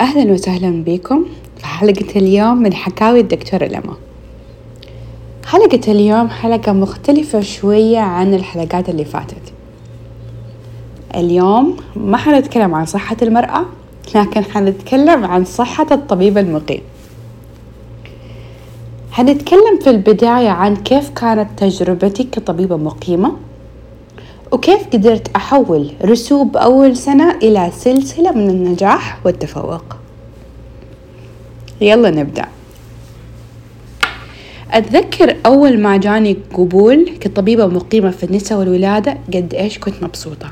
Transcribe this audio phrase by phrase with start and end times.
[0.00, 1.24] أهلا وسهلا بكم
[1.58, 3.96] في حلقة اليوم من حكاوي الدكتورة لما
[5.46, 9.52] حلقة اليوم حلقة مختلفة شوية عن الحلقات اللي فاتت.
[11.14, 13.64] اليوم ما حنتكلم عن صحة المرأة
[14.14, 16.80] لكن حنتكلم عن صحة الطبيب المقيم.
[19.12, 23.32] حنتكلم في البداية عن كيف كانت تجربتي كطبيبة مقيمة
[24.52, 29.96] وكيف قدرت أحول رسوب أول سنة إلى سلسلة من النجاح والتفوق؟
[31.80, 32.44] يلا نبدأ.
[34.72, 40.50] أتذكر أول ما جاني قبول كطبيبة مقيمة في النساء والولادة قد إيش كنت مبسوطة.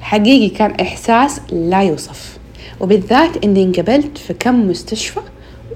[0.00, 2.38] حقيقي كان إحساس لا يوصف
[2.80, 5.20] وبالذات إني انقبلت في كم مستشفى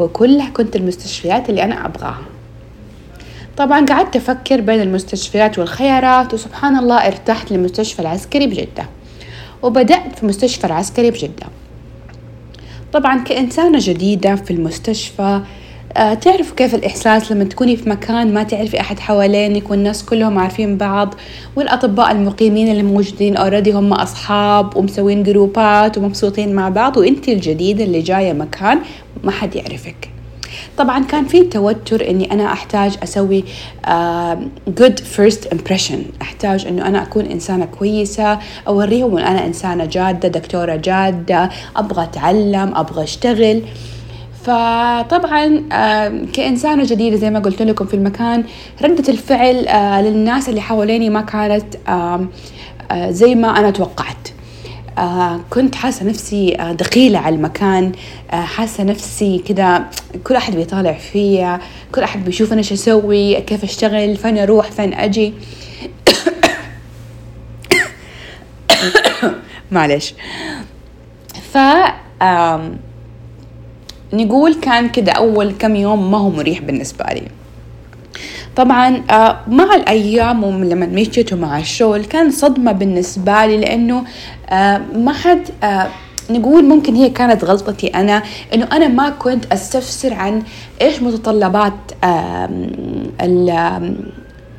[0.01, 2.32] وكلها كنت المستشفيات اللي أنا أبغاها.
[3.57, 8.87] طبعا قعدت أفكر بين المستشفيات والخيارات وسبحان الله ارتحت للمستشفى العسكري بجدة
[9.63, 11.47] وبدأت في المستشفى العسكري بجدة.
[12.93, 15.41] طبعا كإنسانة جديدة في المستشفى
[15.97, 20.77] آه تعرف كيف الإحساس لما تكوني في مكان ما تعرفي أحد حوالينك والناس كلهم عارفين
[20.77, 21.15] بعض
[21.57, 28.01] والأطباء المقيمين اللي موجودين أوريدي هم أصحاب ومسوين جروبات ومبسوطين مع بعض وإنتي الجديدة اللي
[28.01, 28.79] جاية مكان
[29.25, 30.11] ما حد يعرفك.
[30.79, 33.45] طبعا كان في توتر إني أنا أحتاج أسوي
[34.69, 40.77] good first impression أحتاج إنه أنا أكون إنسانة كويسة أوريهم ان أنا إنسانة جادة دكتورة
[40.77, 43.63] جادة أبغى أتعلم أبغى أشتغل.
[44.45, 45.63] فطبعا
[46.33, 48.45] كإنسانة جديدة زي ما قلت لكم في المكان
[48.83, 49.57] ردة الفعل
[50.05, 51.65] للناس اللي حواليني ما كانت
[53.09, 54.29] زي ما أنا توقعت.
[54.99, 57.93] آه كنت حاسة نفسي آه دخيلة على المكان
[58.33, 59.85] آه حاسة نفسي كده
[60.25, 61.61] كل أحد بيطالع فيا
[61.95, 65.35] كل أحد بيشوف أنا إيش أسوي كيف أشتغل فين أروح فين أجي.
[69.73, 70.15] معلش.
[71.53, 71.59] ف
[74.13, 77.29] نقول كان كده أول كم يوم ما هو مريح بالنسبة لي.
[78.57, 79.03] طبعا
[79.49, 84.05] مع الأيام ولما مشيت ومع الشغل كان صدمة بالنسبة لي لأنه
[84.95, 85.49] ما حد
[86.31, 88.23] نقول ممكن هي كانت غلطتي أنا
[88.55, 90.43] إنه أنا ما كنت أستفسر عن
[90.81, 91.73] إيش متطلبات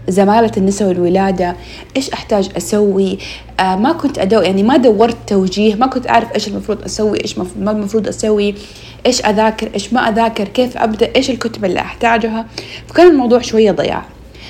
[0.10, 1.56] زمالة النساء والولادة
[1.98, 3.18] إيش أحتاج أسوي؟
[3.60, 7.38] آه ما كنت أدور يعني ما دورت توجيه ما كنت أعرف إيش المفروض أسوي إيش
[7.38, 8.56] ما المفروض أسوي
[9.06, 12.46] إيش أذاكر إيش ما أذاكر كيف أبدأ إيش الكتب اللي أحتاجها؟
[12.88, 14.06] فكان الموضوع شوية ضياع.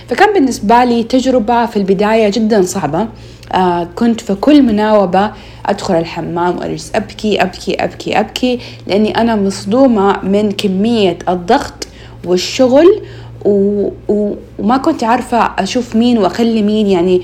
[0.09, 3.07] فكان بالنسبة لي تجربة في البداية جدا صعبة.
[3.53, 5.31] آه كنت في كل مناوبة
[5.65, 11.87] أدخل الحمام وأجلس أبكي أبكي أبكي أبكي لأني أنا مصدومة من كمية الضغط
[12.25, 13.01] والشغل
[13.45, 13.89] و...
[14.07, 14.35] و...
[14.59, 16.87] وما كنت عارفة أشوف مين وأخلي مين.
[16.87, 17.21] يعني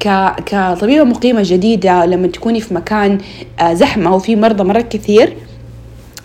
[0.00, 0.32] ك...
[0.46, 3.18] كطبيبة مقيمة جديدة لما تكوني في مكان
[3.72, 5.36] زحمة وفي مرضى مرة كثير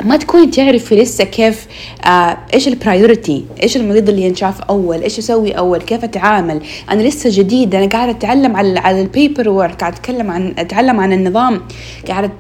[0.04, 1.68] ما تكوني تعرفي لسه كيف
[2.06, 6.62] آه إيش البرايورتي إيش المريض اللي ينشاف أول إيش أسوي أول كيف أتعامل.
[6.90, 11.00] أنا لسه جديدة أنا قاعدة أتعلم على على ال paper work قاعدة أتكلم عن أتعلم
[11.00, 11.62] عن النظام
[12.08, 12.32] قاعدة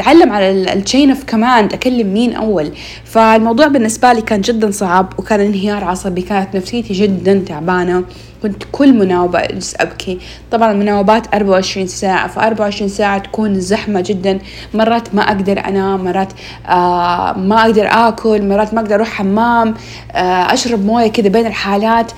[0.00, 2.72] أتعلم على ال chain of command أكلم مين أول؟
[3.04, 8.04] فالموضوع بالنسبة لي كان جدا صعب وكان انهيار عصبي كانت نفسيتي جدا تعبانة.
[8.42, 10.18] كنت كل مناوبة أجلس أبكي
[10.50, 14.38] طبعا المناوبات 24 ساعة ف 24 ساعة تكون زحمة جدا.
[14.74, 16.32] مرات ما أقدر أنام مرات
[16.68, 19.74] آه ما أقدر آكل مرات ما أقدر أروح حمام
[20.12, 22.12] آه أشرب موية كذا بين الحالات.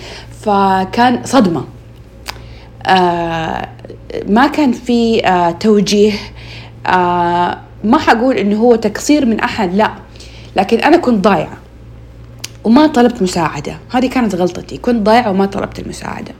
[0.44, 1.64] فكان صدمة.
[2.86, 3.68] آه
[4.28, 6.12] ما كان في آه توجيه.
[6.86, 9.92] آه ما حقول إنه هو تقصير من أحد لا.
[10.56, 11.56] لكن أنا كنت ضايعة
[12.64, 13.78] وما طلبت مساعدة.
[13.90, 16.34] هذه كانت غلطتي كنت ضايعة وما طلبت المساعدة.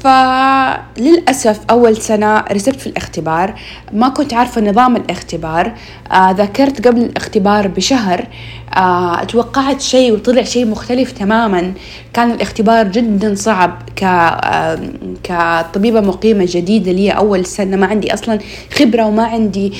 [0.00, 3.54] فللأسف أول سنة رسبت في الاختبار
[3.92, 5.72] ما كنت عارفة نظام الاختبار.
[6.12, 8.26] آه ذاكرت قبل الاختبار بشهر.
[8.76, 11.72] آه توقعت شيء وطلع شيء مختلف تماما.
[12.12, 14.78] كان الاختبار جدا صعب ك آه
[15.22, 17.76] كطبيبة مقيمة جديدة لي أول سنة.
[17.76, 18.38] ما عندي أصلا
[18.72, 19.72] خبرة وما عندي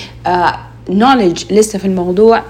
[0.90, 2.42] knowledge لسه في الموضوع.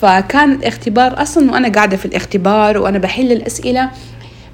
[0.00, 3.90] فكان الاختبار أصلا وأنا قاعدة في الاختبار وأنا بحل الأسئلة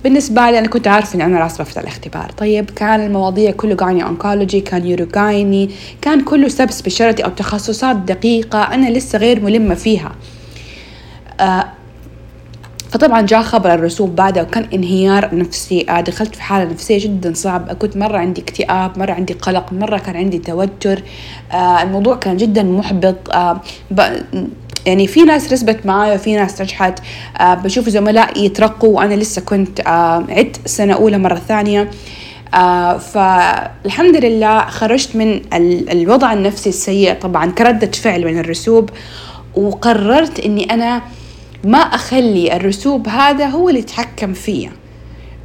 [0.04, 2.30] بالنسبة لي أنا كنت عارفة ان أنا راسبه في الاختبار.
[2.38, 5.70] طيب كان المواضيع كله gyne oncology كان urogyne
[6.02, 10.12] كان كله سب سبيشاليتي أو تخصصات دقيقة أنا لسه غير ملمة فيها.
[11.40, 11.64] آه
[12.90, 15.86] فطبعا جاء خبر الرسوب بعدها وكان انهيار نفسي.
[15.88, 19.98] آه دخلت في حالة نفسية جدا صعبة كنت مرة عندي اكتئاب مرة عندي قلق مرة
[19.98, 21.02] كان عندي توتر.
[21.52, 23.16] آه الموضوع كان جدا محبط.
[24.86, 26.98] يعني في ناس رسبت معايا وفي ناس نجحت.
[27.40, 31.90] آه بشوف زملائي يترقوا وأنا لسه كنت آه عدت سنة أولى مرة ثانية.
[32.54, 35.40] آه فالحمد لله خرجت من
[35.92, 38.90] الوضع النفسي السيء طبعا كردة فعل من الرسوب
[39.54, 41.02] وقررت إني أنا
[41.64, 44.72] ما أخلي الرسوب هذا هو اللي يتحكم فيا.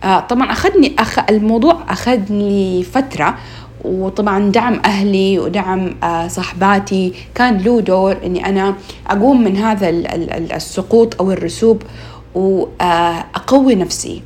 [0.04, 1.20] آه طبعا أخذني أخ...
[1.30, 3.38] الموضوع أخذني فترة
[3.86, 8.76] وطبعا دعم أهلي ودعم آه صحباتي كان له دور إني أنا
[9.08, 9.90] أقوم من هذا
[10.56, 11.84] السقوط أو الرسوب
[12.36, 14.22] واقوي نفسي.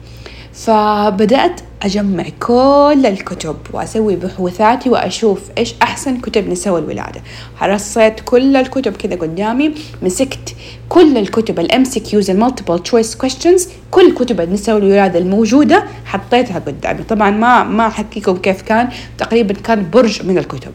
[0.56, 7.22] فبدأت أجمع كل الكتب وأسوي بحوثاتي وأشوف إيش أحسن كتب نسا والولادة.
[7.64, 10.56] رصيت كل الكتب كذا قدامي مسكت
[10.90, 17.04] كل الكتب ال MCQs ال multiple choice questions كل كتب النساء والولادة الموجودة حطيتها قدامي.
[17.04, 20.72] طبعا ما ما أحكيكم كيف كان تقريبا كان برج من الكتب.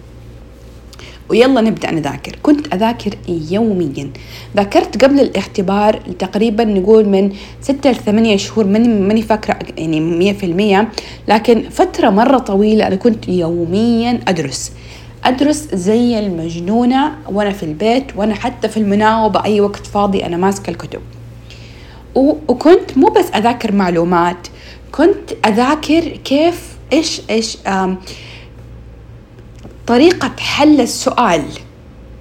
[1.31, 2.37] ويلا نبدأ نذاكر.
[2.43, 3.15] كنت أذاكر
[3.51, 4.11] يوميا.
[4.57, 8.67] ذاكرت قبل الاختبار تقريبا نقول من ستة لثمانية شهور.
[8.67, 10.89] ماني ماني فاكرة يعني مية في المية.
[11.29, 14.73] لكن فترة مرة طويلة أنا كنت يوميا أدرس.
[15.25, 19.45] أدرس زي المجنونة وأنا في البيت وأنا حتى في المناوبة.
[19.45, 21.01] أي وقت فاضي أنا ماسكة الكتب.
[22.15, 24.47] وكنت مو بس أذاكر معلومات
[24.93, 27.59] كنت أذاكر كيف إيش إيش
[29.87, 31.45] طريقة حل السؤال.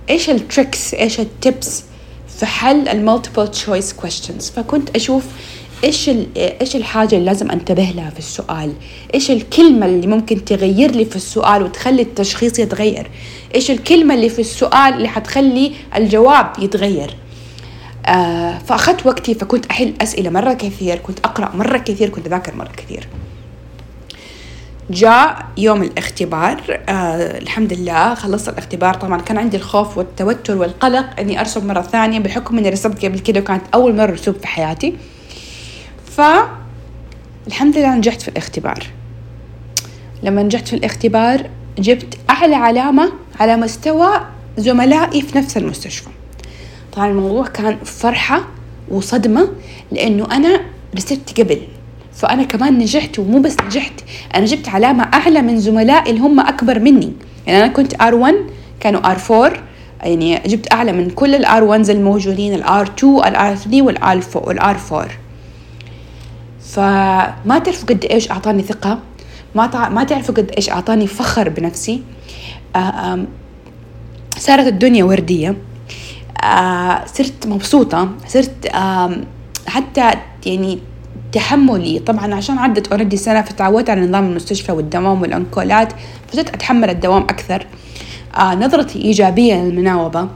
[0.09, 1.83] إيش ال tricks إيش ال tips
[2.39, 5.23] في حل ال multiple choice questions فكنت أشوف
[5.83, 8.73] إيش إيش الحاجة اللي لازم أنتبه لها في السؤال؟
[9.13, 13.09] إيش الكلمة اللي ممكن تغير لي في السؤال وتخلي التشخيص يتغير؟
[13.55, 17.15] إيش الكلمة اللي في السؤال اللي حتخلي الجواب يتغير؟
[18.05, 22.71] آه فأخذت وقتي فكنت أحل أسئلة مرة كثير كنت أقرأ مرة كثير كنت أذاكر مرة
[22.77, 23.07] كثير.
[24.89, 26.79] جاء يوم الاختبار.
[26.89, 28.93] آه الحمد لله خلصت الاختبار.
[28.93, 33.39] طبعا كان عندي الخوف والتوتر والقلق إني أرسب مرة ثانية بحكم إني رسبت قبل كده
[33.39, 34.95] وكانت أول مرة رسوب في حياتي.
[36.05, 36.21] ف
[37.47, 38.87] الحمد لله نجحت في الاختبار.
[40.23, 41.49] لما نجحت في الاختبار
[41.79, 44.09] جبت أعلى علامة على مستوى
[44.57, 46.09] زملائي في نفس المستشفى.
[46.93, 48.41] طبعا الموضوع كان فرحة
[48.89, 49.49] وصدمة
[49.91, 50.61] لأنه أنا
[50.95, 51.61] رسبت قبل
[52.19, 53.93] فأنا كمان نجحت ومو بس نجحت
[54.35, 57.13] أنا جبت علامة أعلى من زملائي اللي هم أكبر مني.
[57.47, 58.35] يعني أنا كنت R1
[58.79, 59.57] كانوا R4
[60.03, 64.77] يعني جبت أعلى من كل ال R1 الموجودين ال R2 ال R3 وال R4 وال
[64.91, 65.07] R4
[66.61, 68.99] فما تعرفوا قد إيش أعطاني ثقة
[69.55, 72.03] ما ما تعرفوا قد إيش أعطاني فخر بنفسي.
[72.75, 73.25] آه،
[74.37, 75.55] صارت الدنيا وردية.
[76.43, 78.71] آه، صرت مبسوطة صرت
[79.67, 80.11] حتى
[80.45, 80.79] يعني
[81.31, 81.99] تحملي.
[81.99, 85.93] طبعا عشان عدت اوريدي سنة فتعودت على نظام المستشفى والدوام والانكولات
[86.27, 87.67] فصرت أتحمل الدوام أكثر.
[88.37, 90.27] آه نظرتي إيجابية للمناوبة.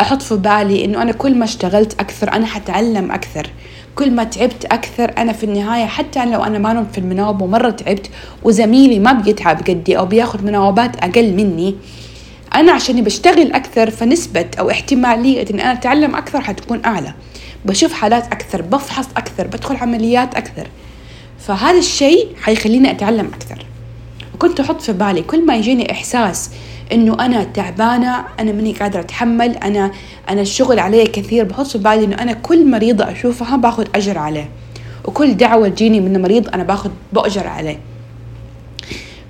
[0.00, 3.50] أحط في بالي إنه أنا كل ما اشتغلت أكثر أنا حتعلم أكثر.
[3.94, 7.70] كل ما تعبت أكثر أنا في النهاية حتى لو أنا ما نمت في المناوبه ومرة
[7.70, 8.10] تعبت
[8.42, 11.74] وزميلي ما بيتعب قدي أو بياخذ مناوبات أقل مني
[12.54, 17.14] أنا عشان بشتغل أكثر فنسبة أو احتمالية اني أنا أتعلم أكثر حتكون أعلى.
[17.64, 20.66] بشوف حالات أكثر بفحص أكثر بدخل عمليات أكثر.
[21.38, 23.66] فهذا الشيء حيخليني أتعلم أكثر.
[24.34, 26.50] وكنت أحط في بالي كل ما يجيني إحساس
[26.92, 29.90] إنه أنا تعبانة أنا ماني قادرة أتحمل أنا
[30.28, 34.48] أنا الشغل علي كثير بحط في بالي إنه أنا كل مريضة أشوفها باخذ أجر عليه.
[35.04, 37.78] وكل دعوة تجيني من مريض أنا باخذ بأجر عليه.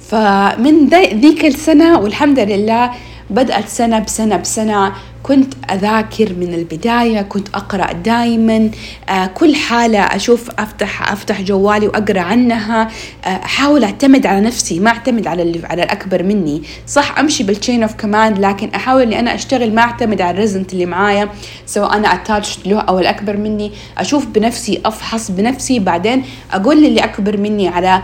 [0.00, 0.88] فمن
[1.20, 2.90] ذيك السنة والحمد لله
[3.30, 8.70] بدأت سنة بسنة بسنة كنت أذاكر من البداية كنت أقرأ دائما
[9.08, 12.88] آه كل حالة أشوف أفتح أفتح جوالي وأقرأ عنها
[13.24, 16.62] آه أحاول أعتمد على نفسي ما أعتمد على اللي على الأكبر مني.
[16.86, 20.86] صح أمشي بالتشين أوف كماند لكن أحاول إني أنا أشتغل ما أعتمد على الريزنت اللي
[20.86, 21.28] معايا
[21.66, 23.72] سواء أنا أتاتش له أو الأكبر مني.
[23.98, 28.02] أشوف بنفسي أفحص بنفسي بعدين أقول للي أكبر مني على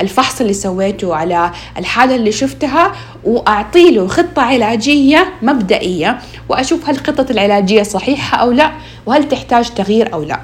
[0.00, 2.92] الفحص اللي سويته على الحالة اللي شفتها
[3.24, 8.72] وأعطي له خطة علاجية مبدئية وأشوف هل الخطة العلاجية صحيحة أو لا
[9.06, 10.40] وهل تحتاج تغيير أو لا.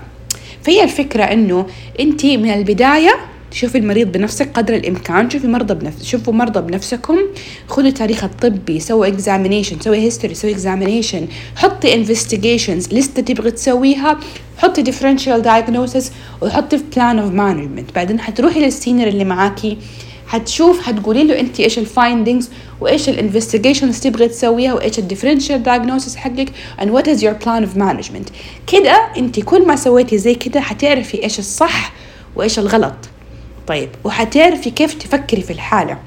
[0.62, 1.66] فهي الفكرة أنه
[2.00, 3.10] أنت من البداية
[3.52, 7.16] شوفي المريض بنفسك قدر الإمكان شوفي مرضى بنفس شوفوا مرضى بنفسكم
[7.68, 14.18] خذوا التاريخ الطبي سووا examination سوي history سوي examination حطي investigations اللي انت تبغي تسويها
[14.58, 19.76] حطي differential diagnosis وحطي في plan of management بعدين حتروحي لل senior اللي معاكي
[20.30, 25.62] حتشوف حتقولي له انت إيش ال findings وايش ال investigations تبغي تسويها وايش ال differential
[25.62, 28.32] diagnosis حقك and what is your plan of management.
[28.66, 31.92] كده انت كل ما سويتي زي كده حتعرفي إيش الصح
[32.36, 32.94] وايش الغلط.
[33.66, 35.98] طيب وحتعرفي كيف تفكري في الحالة.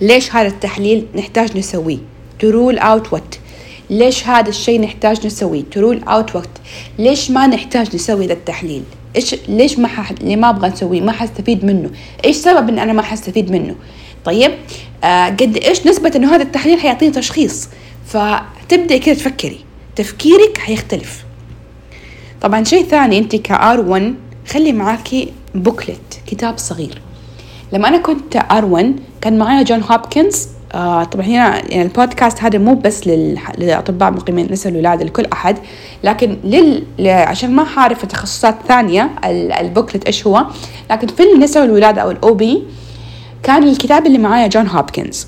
[0.00, 1.98] ليش هذا التحليل نحتاج نسويه؟
[2.42, 3.38] to rule out what.
[3.90, 6.48] ليش هذا الشيء نحتاج نسويه؟ to rule out what.
[6.98, 8.82] ليش ما نحتاج نسوي ذا التحليل؟
[9.16, 10.10] إيش ليش ما ح...
[10.10, 11.90] اللي ما أبغى أسويه؟ ما حستفيد منه.
[12.24, 13.74] إيش سبب إن أنا ما حستفيد منه؟
[14.24, 14.52] طيب
[15.04, 17.68] آه قد إيش نسبة إنه هذا التحليل حيعطيني تشخيص؟
[18.06, 19.60] فتبدأي كده تفكري.
[19.96, 21.24] تفكيرك حيختلف.
[22.40, 24.14] طبعا شيء ثاني أنت ك R1
[24.48, 27.02] خلي معاكي booklet كتاب صغير.
[27.72, 32.74] لما أنا كنت R1 كان معايا جون هوبكنز آه طبعا هنا يعني البودكاست هذا مو
[32.74, 33.06] بس
[33.58, 35.58] للأطباء مقيمين النساء والولاده لكل أحد
[36.04, 36.84] لكن لل...
[37.08, 39.10] عشان ما حعرف تخصصات ثانية
[39.60, 40.46] ال booklet إيش هو
[40.90, 42.62] لكن في النساء والولاده أو ال OB
[43.42, 45.26] كان الكتاب اللي معايا جون هوبكنز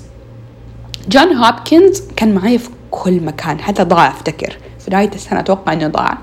[1.09, 4.57] جون هوبكنز كان معايا في كل مكان حتى ضاع أفتكر.
[4.79, 6.17] في نهاية السنة أتوقع إنه ضاع.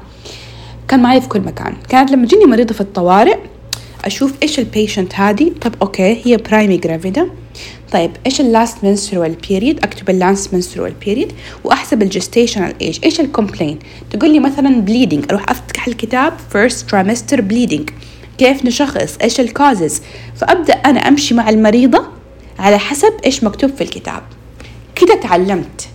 [0.88, 1.76] كان معي في كل مكان.
[1.88, 3.38] كانت لما تجيني مريضة في الطوارئ
[4.06, 7.30] أشوف إيش ال patient هذه طب okay هي primigravida
[7.92, 11.32] طيب إيش ال last menstrual period أكتب ال last menstrual period
[11.64, 13.78] وأحسب ال gestational age إيش ال complaint
[14.10, 17.90] تقول لي مثلا bleeding أروح أفتح الكتاب first trimester bleeding
[18.38, 20.02] كيف نشخص؟ إيش ال causes
[20.36, 22.06] فأبدأ أنا أمشي مع المريضة
[22.58, 24.22] على حسب إيش مكتوب في الكتاب.
[24.94, 25.88] كده تعلمت.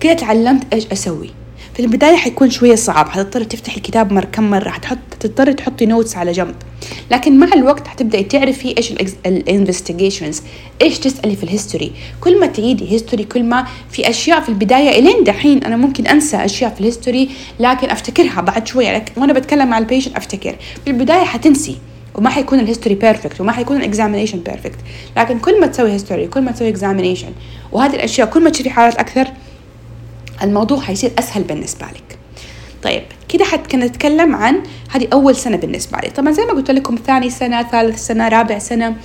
[0.00, 1.30] كده تعلمت إيش أسوي.
[1.74, 3.08] في البداية حيكون شوية صعب.
[3.08, 4.70] حتضطر تفتح الكتاب مر كم مرة.
[4.70, 6.54] حتحط تضطر تحطي notes على جنب.
[7.10, 8.92] لكن مع الوقت حتبدأي تعرفي إيش
[9.26, 10.42] ال investigations
[10.82, 14.98] إيش تسألي في ال history كل ما تعيدي history كل ما في أشياء في البداية
[14.98, 17.28] إلين دحين أنا ممكن أنسى أشياء في ال history
[17.60, 19.04] لكن أفتكرها بعد شوية.
[19.16, 20.56] وأنا بتكلم مع ال patient أفتكر.
[20.84, 21.76] في البداية حتنسي
[22.14, 24.78] وما حيكون ال history perfect وما حيكون ال examination perfect
[25.16, 27.32] لكن كل ما تسوي history كل ما تسوي examination
[27.72, 29.28] وهذه الأشياء كل ما تشوفي حالات أكثر
[30.42, 32.17] الموضوع حيصير أسهل بالنسبة لك.
[32.82, 37.30] طيب كده حنتكلم عن هذه أول سنة بالنسبة لي طبعا زي ما قلت لكم ثاني
[37.30, 38.96] سنة ثالث سنة رابع سنة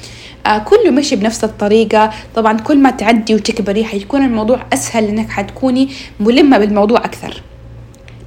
[0.45, 2.11] آه كله مشي بنفس الطريقة.
[2.35, 5.89] طبعا كل ما تعدي وتكبري حيكون الموضوع أسهل إنك حتكوني
[6.19, 7.41] ملمة بالموضوع أكثر.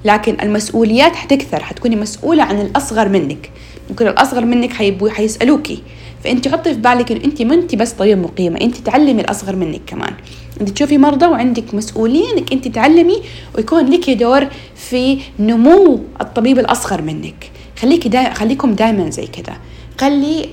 [0.04, 3.50] لكن المسؤوليات حتكثر حتكوني مسؤولة عن الأصغر منك.
[3.90, 5.82] ممكن الأصغر منك حيبوا حيسألوكي.
[6.26, 9.80] فأنت حطي في بالك إنه أنت ما أنت بس طبيبة مقيمة أنت تعلمي الأصغر منك
[9.86, 10.14] كمان.
[10.60, 13.22] أنت تشوفي مرضى وعندك مسؤوليه إنك أنت تعلمي
[13.54, 17.50] ويكون لك دور في نمو الطبيب الأصغر منك.
[17.78, 19.56] خليكي دا خليكم دائما زي كذا
[20.00, 20.48] خلي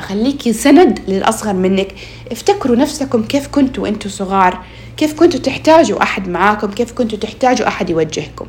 [0.00, 1.94] خليكي سند للأصغر منك.
[2.32, 4.64] افتكروا نفسكم كيف كنتوا وانتوا صغار
[4.96, 8.46] كيف كنتوا تحتاجوا أحد معاكم كيف كنتوا تحتاجوا أحد يوجهكم.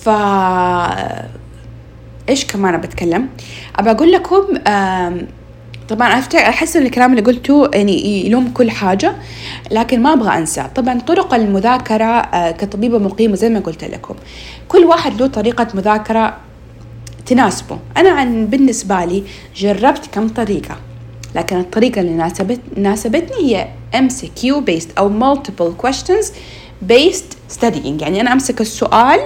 [0.00, 0.08] ف
[2.28, 3.28] إيش كمان بتكلم؟
[3.76, 4.42] أبى أقول لكم
[5.88, 9.12] طبعا أحس إن الكلام اللي قلته يعني يلوم كل حاجة
[9.70, 14.14] لكن ما أبغى انسى طبعا طرق المذاكرة آه، كطبيبة مقيمة زي ما قلت لكم.
[14.68, 16.36] كل واحد له طريقة مذاكرة
[17.26, 17.78] تناسبه.
[17.96, 19.22] أنا عن بالنسبة لي
[19.56, 20.76] جربت كم طريقة
[21.34, 26.26] لكن الطريقة اللي ناسبت ناسبتني هي MCQ based أو multiple questions
[26.92, 28.02] based studying.
[28.02, 29.20] يعني أنا أمسك السؤال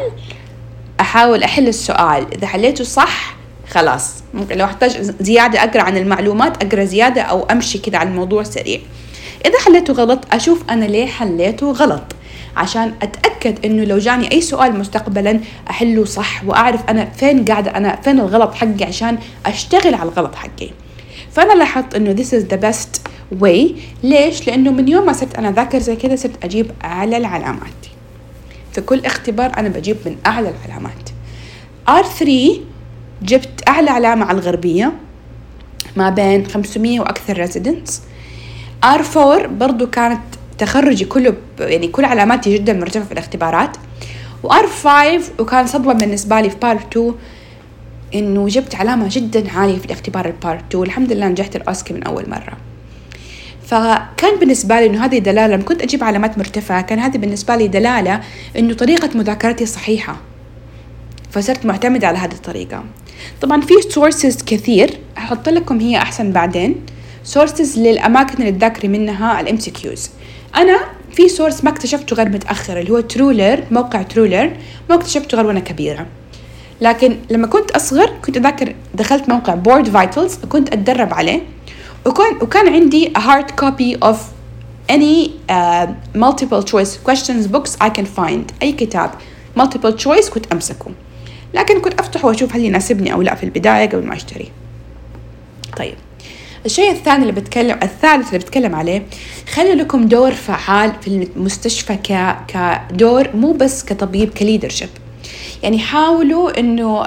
[1.02, 2.26] أحاول أحل السؤال.
[2.34, 3.36] إذا حليته صح
[3.70, 4.22] خلاص.
[4.34, 8.80] ممكن لو أحتاج زيادة أقرأ عن المعلومات أقرأ زيادة أو أمشي كذا على الموضوع سريع.
[9.46, 12.02] إذا حليته غلط أشوف أنا ليه حليته غلط
[12.56, 15.40] عشان أتأكد إنه لو جاني أي سؤال مستقبلا
[15.70, 20.70] أحله صح وأعرف أنا فين قاعدة أنا فين الغلط حقي عشان أشتغل على الغلط حقي.
[21.32, 23.00] فأنا لاحظت إنه this is the best
[23.42, 23.80] way.
[24.02, 27.91] ليش؟ لأنه من يوم ما صرت أنا أذاكر زي كذا صرت أجيب أعلى العلامات.
[28.72, 31.08] في كل اختبار أنا بجيب من أعلى العلامات.
[31.90, 32.28] R3
[33.22, 34.92] جبت أعلى علامة على الغربية
[35.96, 38.02] ما بين 500 وأكثر residents
[38.84, 40.20] R4 برضو كانت
[40.58, 43.76] تخرجي كله يعني كل علاماتي جدا مرتفعة في الاختبارات.
[44.44, 44.88] وR5
[45.38, 47.14] وكان صدمة بالنسبة لي في part 2
[48.14, 51.94] إنه جبت علامة جدا عالية في الاختبار ال part 2 والحمد لله نجحت ال OSCE
[51.94, 52.56] من أول مرة.
[53.72, 57.68] فكان بالنسبة لي إنه هذه دلالة لما كنت أجيب علامات مرتفعة كان هذه بالنسبة لي
[57.68, 58.20] دلالة
[58.58, 60.16] إنه طريقة مذاكرتي صحيحة.
[61.30, 62.84] فصرت معتمدة على هذه الطريقة.
[63.40, 66.80] طبعا في sources كثير أحط لكم هي أحسن بعدين.
[67.24, 70.10] sources للأماكن اللي تذاكري منها ال MCQs
[70.56, 70.80] أنا
[71.12, 74.52] في source ما اكتشفته غير متأخر اللي هو TrueLearn موقع TrueLearn
[74.90, 76.06] ما اكتشفته غير وأنا كبيرة.
[76.80, 81.40] لكن لما كنت أصغر كنت أذاكر دخلت موقع BoardVitals كنت أتدرب عليه.
[82.06, 83.12] وكان وكان عندي
[83.60, 84.16] copy of
[84.90, 88.52] any uh, multiple choice questions books I can find.
[88.62, 89.10] أي كتاب.
[89.58, 90.90] Multiple choice كنت أمسكه.
[91.54, 94.50] لكن كنت أفتحه وأشوف هل يناسبني أو لا في البداية قبل ما أشتري.
[95.76, 95.94] طيب.
[96.66, 99.06] الشيء الثاني اللي بتكلم الثالث اللي بتكلم عليه
[99.52, 101.98] خلي لكم دور فعال في المستشفى.
[102.48, 104.88] كدور مو بس كطبيب كليدرشيب.
[105.62, 107.02] يعني حاولوا إنه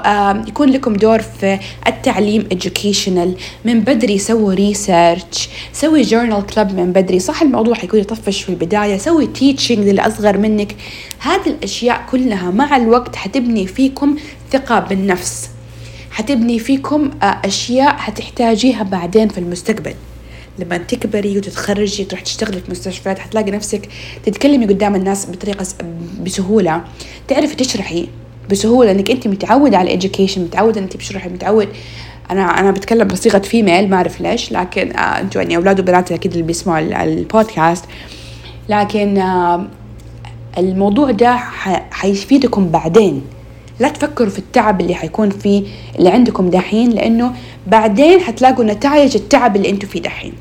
[0.48, 3.28] يكون لكم دور في التعليم educational.
[3.64, 7.18] من بدري سووا research سوي journal club من بدري.
[7.18, 8.96] صح الموضوع حيكون يطفش في البداية.
[8.96, 10.76] سوي teaching للأصغر منك.
[11.18, 14.16] هذه الأشياء كلها مع الوقت حتبني فيكم
[14.52, 15.50] ثقة بالنفس.
[16.10, 19.94] حتبني فيكم آه، أشياء حتحتاجيها بعدين في المستقبل.
[20.58, 23.88] لما تكبري وتتخرجي تروح تشتغلي في مستشفيات حتلاقي نفسك
[24.26, 25.66] تتكلمي قدام الناس بطريقة
[26.22, 26.84] بسهولة.
[27.28, 28.08] تعرفي تشرحي.
[28.50, 31.68] بسهولة إنك أنت متعودة على ال education متعودة إنك بتشرحي متعود.
[32.30, 36.32] أنا أنا بتكلم بصيغة female ما أعرف ليش لكن آه أنتوا يعني أولاد وبنات أكيد
[36.32, 37.84] اللي بيسمعوا البودكاست
[38.68, 39.66] لكن آه
[40.58, 41.36] الموضوع ده
[41.90, 43.22] حيفيدكم بعدين.
[43.80, 45.62] لا تفكروا في التعب اللي حيكون فيه
[45.98, 47.32] اللي عندكم دحين لأنه
[47.66, 50.32] بعدين حتلاقوا نتائج التعب اللي أنتم فيه دحين.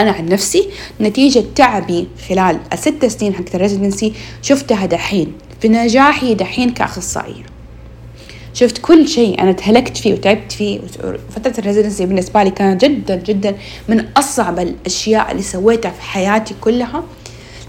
[0.00, 0.68] أنا عن نفسي
[1.00, 4.12] نتيجة تعبي خلال الست سنين حقت ال residency
[4.42, 7.42] شفتها دحين في نجاحي دحين كأخصائية.
[8.54, 10.80] شفت كل شيء أنا تهلكت فيه وتعبت فيه
[11.36, 13.56] فتره ال residency بالنسبة لي كانت جدا جدا
[13.88, 17.04] من أصعب الأشياء اللي سويتها في حياتي كلها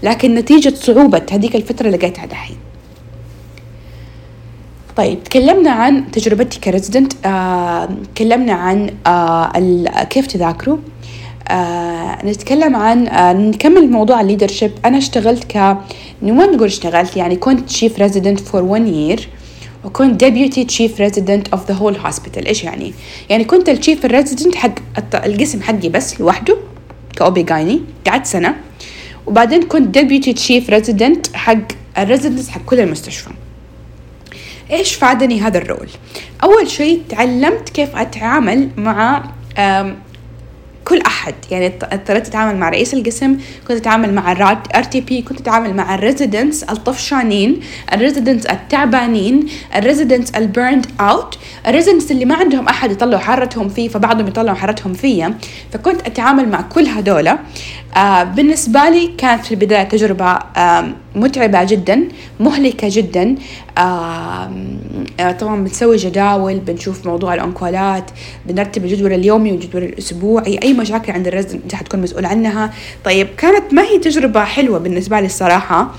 [0.02, 2.56] لكن نتيجة صعوبة هذيك الفترة لقيتها دحين.
[4.96, 10.76] طيب تكلمنا عن تجربتي ك resident آه، تكلمنا عن آه كيف تذاكروا؟
[11.48, 15.56] آه نتكلم عن آه نكمل موضوع ال leadership أنا اشتغلت ك
[16.22, 19.28] ما نقول اشتغلت يعني كنت chief resident for 1 year
[19.84, 22.94] وكنت deputy chief resident of the whole hospital إيش يعني؟
[23.30, 24.74] يعني كنت ال chief ال resident حق
[25.14, 26.56] القسم حقي بس لوحده
[27.16, 28.56] ك OB-GYNE قعدت سنة.
[29.26, 31.58] وبعدين كنت deputy chief resident حق
[31.98, 33.30] ال residents حق كل المستشفى.
[34.70, 35.88] إيش فادني هذا ال role؟
[36.42, 39.24] أول شيء تعلمت كيف أتعامل مع
[40.90, 41.34] كل أحد.
[41.50, 43.36] يعني اضطريت أتعامل مع رئيس القسم
[43.68, 44.32] كنت أتعامل مع
[44.74, 47.60] RTP كنت أتعامل مع ال residents الطفشانين
[47.92, 53.22] ال residents التعبانين ال residents ال burned out ال residents اللي ما عندهم أحد يطلعوا
[53.22, 55.34] حرتهم فيه فبعضهم يطلعوا حرتهم فيا.
[55.72, 57.38] فكنت أتعامل مع كل هذولا
[57.96, 60.24] آه بالنسبة لي كانت في البداية تجربة
[60.56, 60.84] آه
[61.16, 62.08] متعبة جدا
[62.40, 63.34] مهلكة جدا.
[63.78, 64.50] آه
[65.40, 68.10] طبعا بنسوي جداول بنشوف موضوع ال on-call ات
[68.46, 72.74] بنرتب الجدول اليومي والجدول الأسبوعي أي مشاكل عند الرزق أنت حتكون مسؤول عنها.
[73.04, 75.94] طيب كانت ما هي تجربة حلوة بالنسبة لي الصراحة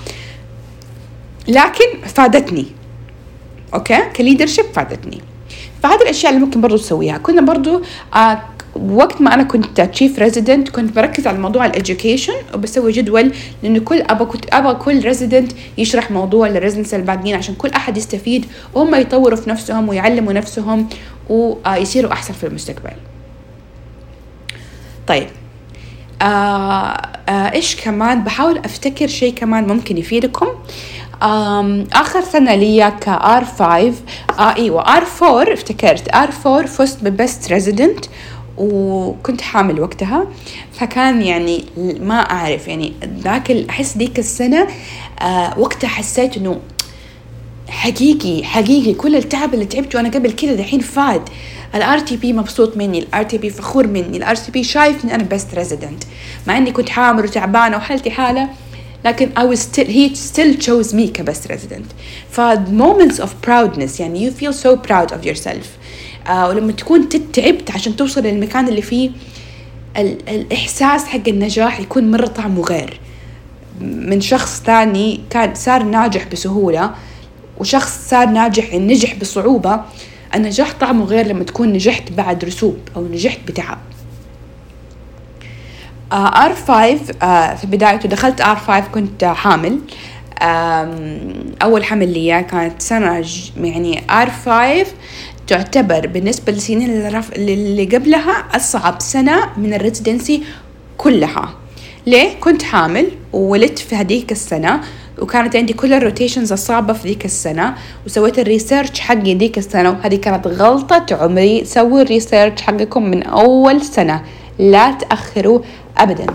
[1.47, 2.65] لكن فادتني.
[3.73, 5.21] okay؟ ك leadership فادتني.
[5.83, 7.17] فهذه الأشياء اللي ممكن برضو تسويها.
[7.17, 7.81] كنا برضو
[8.15, 8.41] آه
[8.75, 13.31] وقت ما أنا كنت chief resident كنت بركز على موضوع ال education وبسوي جدول
[13.63, 17.97] لأنه كل أبغى كنت أبغى كل resident يشرح موضوع لل residents الباقيين عشان كل أحد
[17.97, 20.89] يستفيد وهم يطوروا في نفسهم ويعلموا نفسهم
[21.29, 22.91] ويصيروا أحسن في المستقبل.
[25.11, 25.27] طيب.
[26.21, 26.25] آه
[27.29, 30.47] آه إيش كمان؟ بحاول أفتكر شيء كمان ممكن يفيدكم.
[31.93, 33.93] آخر سنة لي ك R5
[34.39, 36.15] آه إيوه R4 افتكرت.
[36.15, 38.05] R4 فزت ب best resident
[38.57, 40.27] وكنت حامل وقتها.
[40.73, 41.65] فكان يعني
[41.99, 42.93] ما أعرف يعني
[43.23, 44.67] ذاك أحس ديك السنة
[45.21, 46.59] آه وقتها حسيت إنه
[47.69, 51.29] حقيقي حقيقي كل التعب اللي تعبته أنا قبل كذا دحين فاد.
[51.75, 56.03] ال RTP مبسوط مني ال RTP فخور مني ال RTP شايفني أنا best resident
[56.47, 58.49] مع إني كنت حامل وتعبانة وحالتي حالة
[59.05, 61.85] لكن I was still he still chose me ك best resident
[62.29, 65.65] ف moments of proudness يعني you feel so proud of yourself.
[66.27, 69.09] آه ولما تكون تتعبت عشان توصل للمكان اللي فيه
[70.27, 72.99] الإحساس حق النجاح يكون مرة طعمه غير.
[73.81, 76.91] من شخص ثاني كان صار ناجح بسهولة
[77.57, 79.81] وشخص صار ناجح نجح بصعوبة
[80.35, 83.77] النجاح طعمه غير لما تكون نجحت بعد رسوب أو نجحت بتعب.
[86.13, 89.79] R آه, 5 آه, في بدايته دخلت R5 كنت حامل.
[91.61, 93.25] أول حمل لي كانت سنة
[93.57, 94.85] يعني R5
[95.47, 96.89] تعتبر بالنسبة للسنين
[97.35, 100.43] اللي قبلها أصعب سنة من ال residency
[100.97, 101.53] كلها.
[102.07, 104.81] ليه؟ كنت حامل وولدت في هذيك السنة.
[105.19, 109.89] وكانت عندي كل ال rotations الصعبة في ذيك السنة وسويت ال research حقي ذيك السنة
[109.89, 114.23] وهذه كانت غلطة عمري سووا ال research حقكم من أول سنة
[114.59, 115.59] لا تأخروا
[115.97, 116.25] أبدا.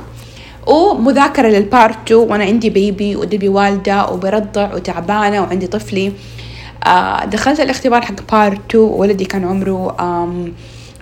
[0.66, 6.12] ومذاكرة لل part 2 وأنا عندي baby ودوبي والدة وبرضع وتعبانة وعندي طفلي.
[6.86, 9.96] آه، دخلت الاختبار حق part 2 ولدي كان عمره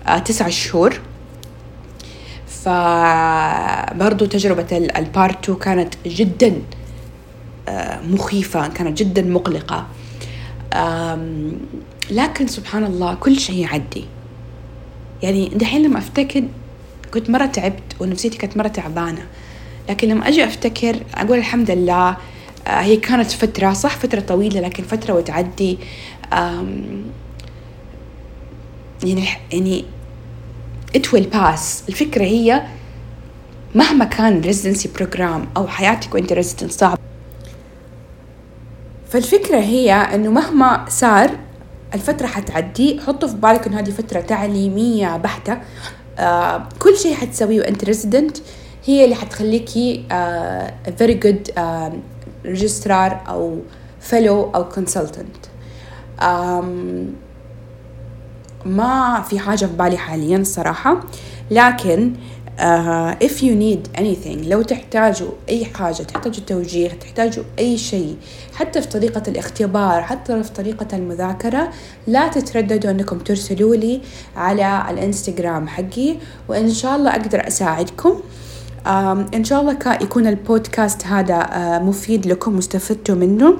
[0.09, 1.01] آه، تسعة شهور.
[2.65, 6.53] فبرضو تجربة ال part 2 كانت جدا
[8.09, 9.87] مخيفة كانت جدا مقلقة.
[12.11, 14.05] لكن سبحان الله كل شيء يعدي.
[15.23, 16.45] يعني دحين لما أفتكر
[17.15, 19.27] كنت مرة تعبت ونفسيتي كانت مرة تعبانة.
[19.89, 22.17] لكن لما أجي أفتكر أقول الحمد لله
[22.67, 25.79] آه، هي كانت فترة صح فترة طويلة لكن فترة وتعدي.
[29.05, 29.85] يعني يعني
[30.97, 31.61] it will pass.
[31.89, 32.63] الفكرة هي
[33.75, 36.99] مهما كان residency program أو حياتك وأنت resident صعب.
[39.15, 41.31] فالفكرة هي إنه مهما صار
[41.95, 45.59] الفترة حتعدي حطوا في بالك إنه هذه فترة تعليمية بحتة.
[46.19, 48.37] آه كل شيء حتسويه وأنت resident
[48.85, 51.93] هي اللي حتخليكي آه very good آه
[52.47, 53.59] registrar أو
[54.01, 55.47] fellow أو consultant
[58.67, 61.01] ما في حاجة في بالي حاليا الصراحة
[61.51, 62.13] لكن
[62.59, 68.17] uh, if you need anything لو تحتاجوا أي حاجة تحتاجوا توجيه تحتاجوا أي شيء
[68.55, 71.71] حتى في طريقة الاختبار حتى في طريقة المذاكرة
[72.07, 74.01] لا تترددوا أنكم ترسلوا لي
[74.37, 76.17] على الإنستغرام حقي
[76.49, 78.21] وإن شاء الله أقدر أساعدكم.
[78.85, 78.89] um,
[79.35, 83.57] إن شاء الله يكون البودكاست هذا uh, مفيد لكم واستفدتوا منه.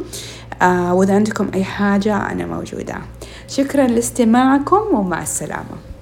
[0.61, 2.95] uh, وإذا عندكم أي حاجة أنا موجودة.
[3.49, 5.94] شكرا لاستماعكم ومع السلامة.